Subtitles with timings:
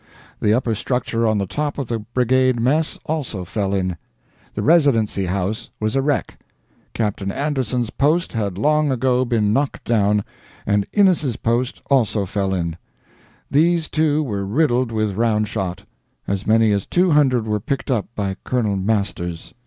[0.39, 3.97] The upper structure on the top of the brigade mess also fell in.
[4.55, 6.39] The Residency house was a wreck.
[6.95, 10.23] Captain Anderson's post had long ago been knocked down,
[10.65, 12.77] and Innes' post also fell in.
[13.51, 15.83] These two were riddled with round shot.
[16.25, 19.53] As many as 200 were picked up by Colonel Masters."